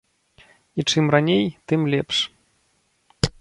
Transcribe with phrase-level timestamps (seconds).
[0.75, 2.17] І чым раней, тым лепш.